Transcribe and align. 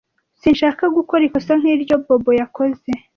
Sinshaka 0.41 0.83
gukora 0.97 1.21
ikosa 1.27 1.53
nk'iryo 1.59 1.95
Bobo 2.05 2.31
yakoze. 2.39 2.89